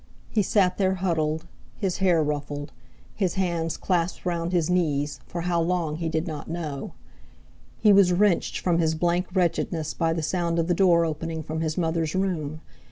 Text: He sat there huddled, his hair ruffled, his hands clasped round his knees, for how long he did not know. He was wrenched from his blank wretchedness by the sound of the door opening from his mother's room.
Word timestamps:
He 0.31 0.41
sat 0.41 0.79
there 0.79 0.95
huddled, 0.95 1.45
his 1.77 1.97
hair 1.99 2.23
ruffled, 2.23 2.71
his 3.13 3.35
hands 3.35 3.77
clasped 3.77 4.25
round 4.25 4.51
his 4.51 4.67
knees, 4.67 5.19
for 5.27 5.41
how 5.41 5.61
long 5.61 5.97
he 5.97 6.09
did 6.09 6.25
not 6.25 6.47
know. 6.49 6.93
He 7.77 7.93
was 7.93 8.11
wrenched 8.11 8.57
from 8.57 8.79
his 8.79 8.95
blank 8.95 9.27
wretchedness 9.31 9.93
by 9.93 10.13
the 10.13 10.23
sound 10.23 10.57
of 10.57 10.65
the 10.65 10.73
door 10.73 11.05
opening 11.05 11.43
from 11.43 11.61
his 11.61 11.77
mother's 11.77 12.15
room. 12.15 12.61